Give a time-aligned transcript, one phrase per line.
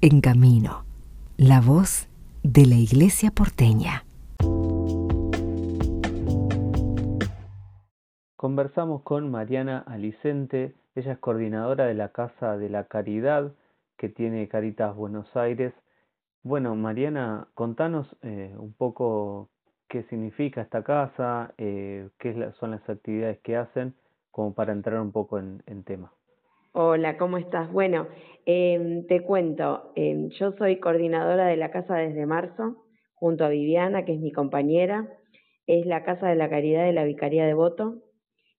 [0.00, 0.84] En Camino,
[1.36, 2.08] la voz
[2.44, 4.04] de la Iglesia porteña.
[8.36, 13.52] Conversamos con Mariana Alicente, ella es coordinadora de la Casa de la Caridad
[13.96, 15.74] que tiene Caritas Buenos Aires.
[16.44, 19.50] Bueno, Mariana, contanos eh, un poco
[19.88, 23.96] qué significa esta casa, eh, qué son las actividades que hacen,
[24.30, 26.12] como para entrar un poco en, tema.
[26.80, 27.72] Hola, ¿cómo estás?
[27.72, 28.06] Bueno,
[28.46, 34.04] em, te cuento, em, yo soy coordinadora de la casa desde marzo, junto a Viviana,
[34.04, 35.08] que es mi compañera.
[35.66, 38.04] Es la Casa de la Caridad de la Vicaría de Voto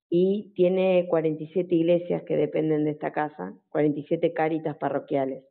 [0.10, 5.46] y tiene 47 iglesias que dependen de esta casa, 47 caritas parroquiales.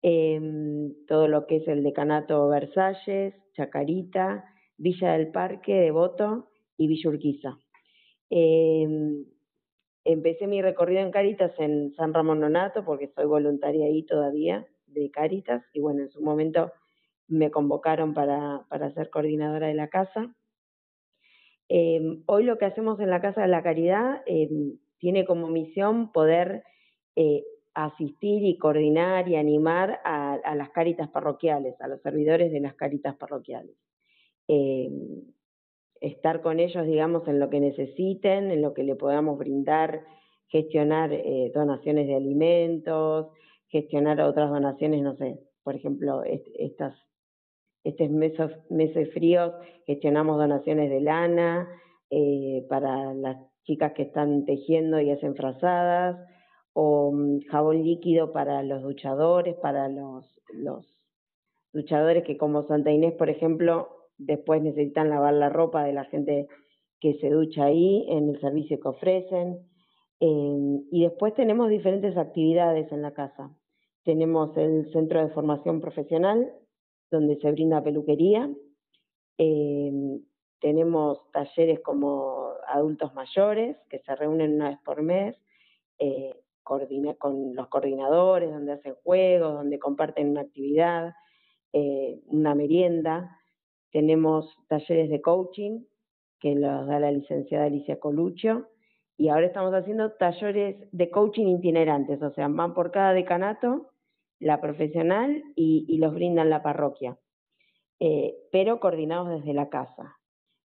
[0.00, 4.46] Em, todo lo que es el decanato Versalles, Chacarita,
[4.78, 7.58] Villa del Parque, Devoto y Villa Urquiza.
[10.04, 15.10] Empecé mi recorrido en Caritas en San Ramón Nonato porque soy voluntaria ahí todavía de
[15.10, 16.72] Caritas y bueno, en su momento
[17.28, 20.34] me convocaron para, para ser coordinadora de la casa.
[21.68, 26.12] Em, hoy lo que hacemos en la Casa de la Caridad em, tiene como misión
[26.12, 26.64] poder
[27.16, 32.60] eh, asistir y coordinar y animar a, a, las caritas parroquiales, a los servidores de
[32.60, 33.76] las caritas parroquiales.
[36.02, 40.02] Estar con ellos, digamos, en lo que necesiten, en lo que le podamos brindar,
[40.48, 43.28] gestionar eh, donaciones de alimentos,
[43.68, 46.94] gestionar otras donaciones, no sé, por ejemplo, estas,
[47.84, 49.54] estos meses, meses fríos
[49.86, 51.68] gestionamos donaciones de lana
[52.10, 56.18] eh, para las chicas que están tejiendo y hacen frazadas,
[56.72, 60.86] o mm, jabón líquido para los duchadores, para los, los
[61.72, 63.88] duchadores que como Santa Inés, por ejemplo,
[64.26, 66.48] después necesitan lavar la ropa de la gente
[67.02, 69.58] que se ducha ahí, en el servicio que ofrecen.
[70.20, 73.50] Eh, y después tenemos diferentes actividades en la casa.
[74.04, 76.54] Tenemos el centro de formación profesional,
[77.10, 78.48] donde se brinda peluquería.
[79.36, 80.20] Eh,
[80.60, 85.36] tenemos talleres como adultos mayores, que se reúnen una vez por mes,
[85.98, 91.14] eh, coordina, con los coordinadores, donde hacen juegos, donde comparten una actividad,
[92.26, 93.41] una merienda.
[93.92, 95.84] Tenemos talleres de coaching
[96.40, 98.68] que los da la licenciada Alicia Coluccio
[99.16, 103.90] y ahora estamos haciendo talleres de coaching itinerantes, o sea, van por cada decanato,
[104.40, 107.16] la profesional y, los brindan la parroquia,
[108.00, 110.18] eh, pero coordinados desde la casa.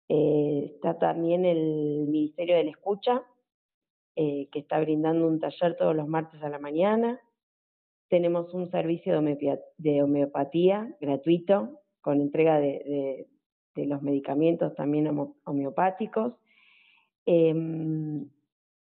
[0.08, 3.24] Eh, está también el Ministerio de la Escucha,
[4.14, 7.20] eh, que está brindando un taller todos los martes a la mañana.
[8.08, 9.20] Tenemos un servicio
[9.78, 13.26] de homeopatía gratuito con entrega de,
[13.74, 15.08] los medicamentos también
[15.44, 16.34] homeopáticos.
[17.24, 18.28] Em,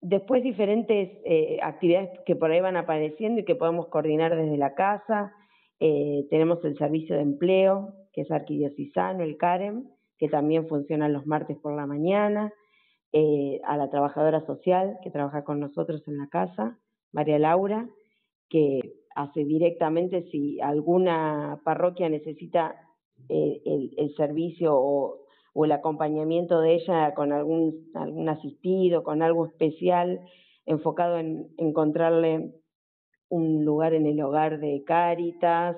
[0.02, 4.74] después diferentes eh, actividades que por ahí van apareciendo y que podemos coordinar desde la
[4.74, 5.32] casa.
[5.80, 9.88] Eh, tenemos el servicio de empleo, que es arquidiocesano, el CAREM,
[10.18, 12.52] que también funciona los martes por la mañana.
[13.14, 16.78] Eh, a la trabajadora social que trabaja con nosotros en la casa,
[17.10, 17.88] María Laura,
[18.50, 22.87] que hace directamente si alguna parroquia necesita
[23.28, 23.60] eh,
[23.96, 25.18] el, servicio o,
[25.52, 30.20] o, el acompañamiento de ella con algún, algún asistido, con algo especial,
[30.66, 32.52] enfocado en encontrarle
[33.28, 35.76] un lugar en el hogar de Cáritas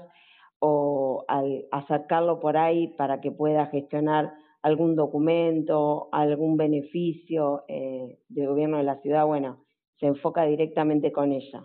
[0.61, 8.49] o al acercarlo por ahí para que pueda gestionar algún documento, algún beneficio eh, del
[8.49, 9.65] gobierno de la ciudad, bueno,
[9.99, 11.63] se enfoca directamente con ella.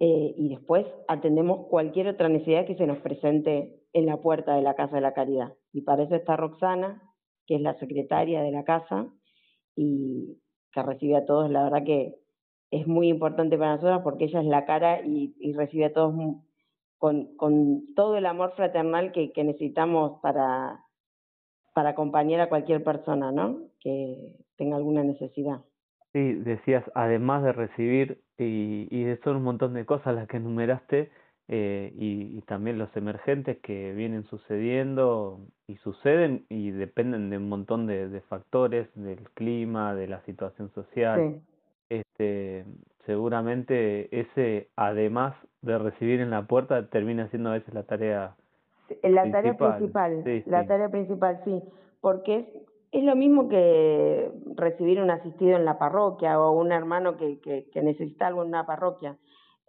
[0.00, 4.62] Eh, y después atendemos cualquier otra necesidad que se nos presente en la puerta de
[4.62, 5.54] la Casa de la Caridad.
[5.72, 7.00] Y para eso está Roxana,
[7.46, 9.06] que es la secretaria de la casa
[9.76, 11.50] y que recibe a todos.
[11.50, 12.16] La verdad que
[12.70, 16.14] es muy importante para nosotros porque ella es la cara y, recibe a todos
[16.98, 20.84] con, con, todo el amor fraternal que, que necesitamos para,
[21.72, 23.60] para acompañar a cualquier persona, ¿no?
[23.78, 25.60] Que tenga alguna necesidad.
[26.12, 31.10] Sí, decías, además de recibir, y, y son un montón de cosas las que enumeraste,
[31.48, 37.50] eh, y, y, también los emergentes que vienen sucediendo y suceden y dependen de un
[37.50, 41.42] montón de, de factores, del clima, de la situación social.
[41.90, 42.64] Este,
[43.04, 48.36] seguramente ese, además de recibir en la puerta, termina siendo a veces la tarea
[49.02, 51.62] la tarea principal, la tarea principal, sí,
[52.00, 52.46] porque es,
[52.92, 57.66] es lo mismo que recibir un asistido en la parroquia o un hermano que, que,
[57.70, 59.16] que necesita algo en una parroquia.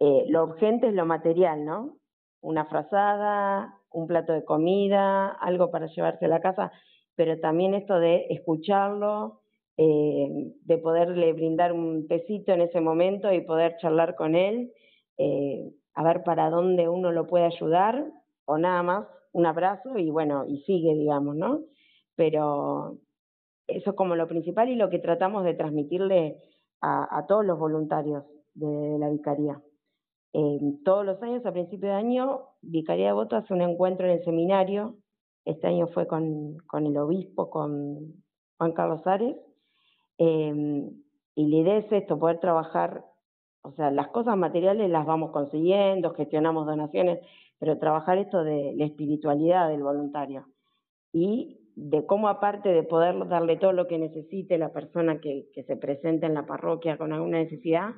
[0.00, 1.98] Eh, lo urgente es lo material, ¿no?
[2.40, 6.72] Una frazada, un plato de comida, algo para llevarse a la casa,
[7.14, 9.40] pero también esto de escucharlo,
[9.78, 10.28] eh,
[10.62, 14.72] de poderle brindar un tecito en ese momento y poder charlar con él,
[15.18, 18.04] eh, a ver para dónde uno lo puede ayudar,
[18.44, 21.60] o nada más un abrazo y bueno, y sigue, digamos, ¿no?
[22.16, 22.98] Pero
[23.66, 26.38] eso es como lo principal y lo que tratamos de transmitirle
[26.80, 29.60] a, a todos los voluntarios de la Vicaría.
[30.84, 34.24] Todos los años, a principio de año, Vicaría de Voto hace un encuentro en el
[34.24, 34.96] seminario.
[35.46, 38.22] Este año fue con, el obispo, con
[38.58, 39.36] Juan Carlos Ares.
[40.18, 40.90] Eh,
[41.36, 43.04] y la idea es esto, poder trabajar,
[43.62, 47.20] o sea, las cosas materiales las vamos consiguiendo, gestionamos donaciones,
[47.58, 50.46] pero trabajar esto de la espiritualidad del voluntario.
[51.12, 55.62] Y de cómo aparte de poder darle todo lo que necesite la persona que, que
[55.62, 57.90] se presenta en la parroquia con alguna necesidad,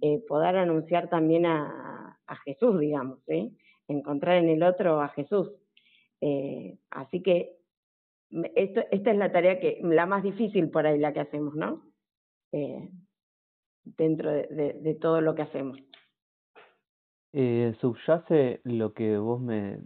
[0.00, 3.56] eh, poder anunciar también a, a Jesús, digamos, ¿sí?
[3.88, 5.50] encontrar en el otro a Jesús.
[6.20, 7.56] Eh, así que
[8.54, 11.82] esto, esta es la tarea que la más difícil por ahí la que hacemos, ¿no?
[12.52, 12.88] Eh,
[13.84, 15.78] dentro de, de, de, todo lo que hacemos.
[17.32, 19.78] Eh, subyace lo que vos me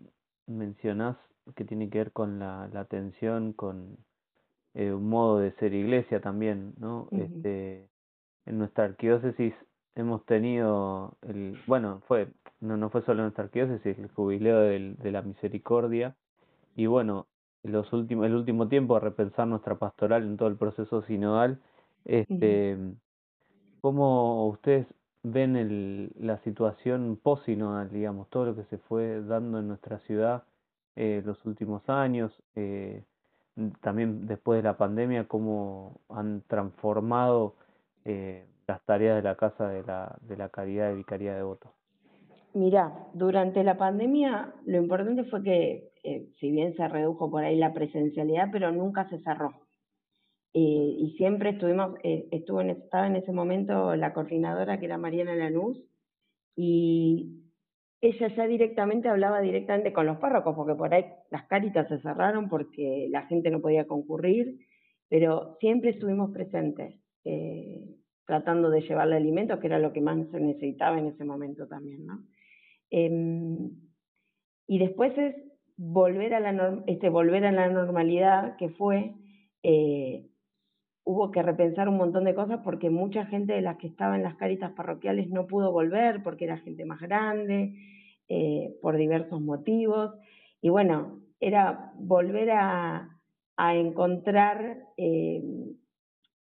[0.47, 1.17] mencionás
[1.55, 3.99] que tiene que ver con la, la atención, con
[4.75, 7.09] eh, un modo de ser iglesia también, ¿no?
[7.11, 7.25] Uh -huh.
[7.25, 7.89] Este,
[8.47, 9.55] en nuestra arquidiócesis
[9.97, 12.29] hemos tenido el, bueno, fue,
[12.61, 16.15] no, no fue solo en nuestra arquidiócesis, el jubileo del, de la misericordia,
[16.77, 17.27] y bueno,
[17.63, 21.61] los últimos, el último tiempo a repensar nuestra pastoral en todo el proceso sinodal,
[22.05, 22.95] este, uh -huh.
[23.81, 24.87] ¿cómo ustedes
[25.23, 30.45] ven el, la situación post-sinodal, digamos, todo lo que se fue dando en nuestra ciudad
[30.97, 33.03] eh, los últimos años, eh,
[33.81, 37.55] también después de la pandemia, cómo han transformado
[38.05, 41.75] eh, las tareas de la Casa de la, de la Caridad de Vicaría de Voto?
[42.55, 47.57] Mira, durante la pandemia lo importante fue que, eh, si bien se redujo por ahí
[47.57, 49.53] la presencialidad, pero nunca se cerró.
[50.55, 54.99] Eh, y siempre estuvimos, eh, estuvo en, estaba en ese momento la coordinadora que era
[54.99, 55.83] Mariana Lanús,
[56.55, 57.43] y
[58.01, 62.49] ella ya directamente hablaba directamente con los párrocos, porque por ahí las cáritas se cerraron
[62.49, 64.61] porque la gente no podía concurrir,
[65.09, 70.41] pero siempre estuvimos presentes, eh, tratando de llevarle alimentos, que era lo que más se
[70.41, 72.25] necesitaba en ese momento también, ¿no?
[72.91, 73.11] Eh,
[74.67, 75.35] y después es
[75.77, 79.15] volver a la, este, normalidad, que fue,
[79.63, 80.27] eh,
[81.05, 84.23] hubo que repensar un montón de cosas porque mucha gente de las que estaba en
[84.23, 87.75] las caritas parroquiales no pudo volver porque era gente más grande,
[88.29, 90.15] eh, por diversos motivos.
[90.63, 93.11] Y bueno, era volver a,
[93.57, 95.41] encontrar eh,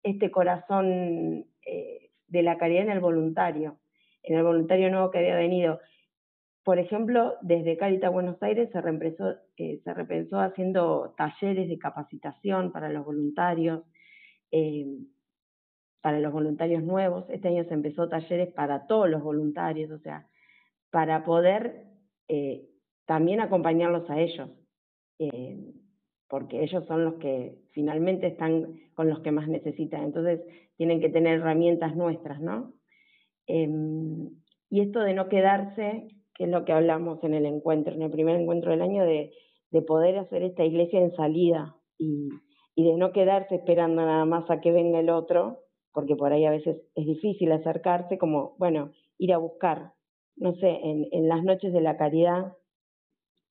[0.03, 3.79] este corazón eh, de la caridad en el voluntario,
[4.23, 5.81] en el voluntario nuevo que había venido.
[6.63, 12.73] Por ejemplo, desde Caritas Buenos Aires se repensó, eh, se repensó haciendo talleres de capacitación
[12.73, 13.83] para los voluntarios,
[14.51, 14.87] eh,
[16.03, 17.25] para los voluntarios nuevos.
[17.31, 20.29] Este año se empezó talleres para todos los voluntarios, o sea,
[20.91, 21.87] para poder
[22.29, 22.69] eh,
[23.07, 24.51] también acompañarlos a ellos,
[26.29, 30.41] porque ellos son los que finalmente están con los que más necesitan, entonces
[30.77, 32.75] tienen que tener herramientas nuestras, ¿no?
[33.47, 33.69] Eh,
[34.71, 38.11] y esto de no quedarse, que es lo que hablamos en el encuentro, en el
[38.11, 39.33] primer encuentro del año, de,
[39.71, 42.29] de poder hacer esta iglesia en salida y,
[42.75, 45.61] y de no quedarse esperando nada más a que venga el otro,
[45.93, 49.93] porque por ahí a veces es difícil acercarse, como, bueno, ir a buscar
[50.39, 52.57] no sé, en, en las noches de la caridad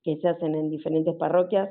[0.04, 1.70] que se hacen en diferentes parroquias,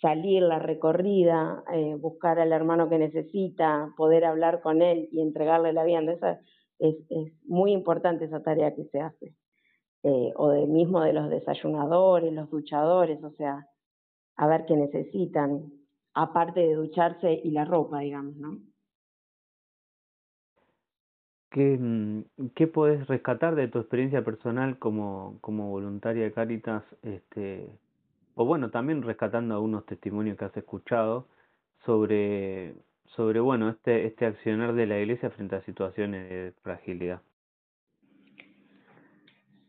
[0.00, 5.72] salir la recorrida, eh, buscar al hermano que necesita, poder hablar con él y entregarle
[5.72, 6.40] la vianda, esa
[6.78, 9.34] es, es muy importante esa tarea que se hace.
[10.02, 13.66] Eh, o de mismo de los desayunadores, los duchadores, o sea,
[14.36, 15.70] a ver qué necesitan,
[16.14, 18.58] aparte de ducharse y la ropa, digamos, ¿no?
[21.50, 26.82] ¿Qué, mm, ¿Qué podés rescatar de tu experiencia personal como, como voluntaria de Caritas?
[27.02, 27.68] Este,
[28.40, 31.28] o bueno, también rescatando algunos testimonios que has escuchado
[31.84, 37.20] sobre, sobre bueno, este, este accionar de la iglesia frente a situaciones de fragilidad.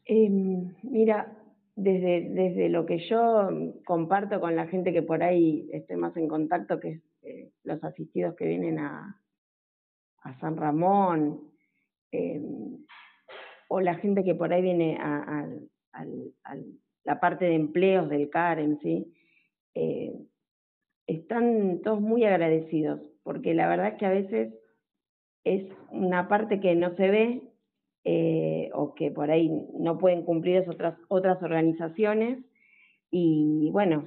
[0.05, 0.29] Eh,
[0.83, 1.37] mira,
[1.75, 3.49] desde, desde lo que yo
[3.85, 7.83] comparto con la gente que por ahí esté más en contacto, que es eh, los
[7.83, 9.21] asistidos que vienen a,
[10.23, 11.41] a San Ramón,
[12.13, 12.41] eh,
[13.67, 15.47] o la gente que por ahí viene a, a,
[15.91, 16.05] a,
[16.45, 16.55] a
[17.03, 19.13] la parte de empleos del CAREM, ¿sí?
[19.75, 20.13] Eh,
[21.07, 24.53] están todos muy agradecidos, porque la verdad es que a veces
[25.43, 27.41] es una parte que no se ve
[28.03, 32.39] eh, o que por ahí no pueden cumplir esas otras, otras organizaciones
[33.09, 34.05] y bueno,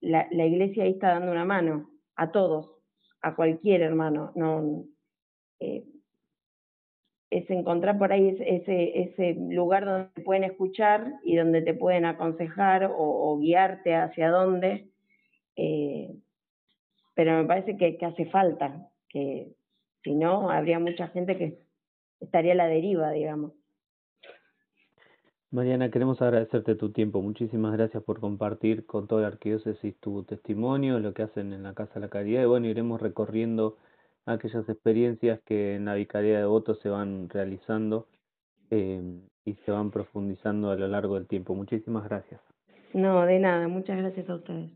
[0.00, 2.72] la, iglesia ahí está dando una mano a todos,
[3.20, 4.84] a cualquier hermano, no,
[5.60, 5.84] eh,
[7.30, 12.04] es encontrar por ahí ese, ese lugar donde te pueden escuchar y donde te pueden
[12.04, 14.88] aconsejar o, guiarte hacia dónde.
[15.56, 16.14] Eh,
[17.14, 19.52] pero me parece que, hace falta, que
[20.04, 21.58] si no, habría mucha gente que
[22.20, 23.52] estaría a la deriva, digamos.
[25.50, 27.22] Mariana, queremos agradecerte tu tiempo.
[27.22, 31.74] Muchísimas gracias por compartir con toda la arquidiócesis tu testimonio, lo que hacen en la
[31.74, 32.42] Casa de la Caridad.
[32.42, 33.78] Y bueno, iremos recorriendo
[34.26, 38.06] aquellas experiencias que en la Vicaría de Votos se van realizando
[38.70, 41.54] eh, y se van profundizando a lo largo del tiempo.
[41.54, 42.40] Muchísimas gracias.
[42.92, 43.68] No, de nada.
[43.68, 44.70] Muchas gracias a ustedes.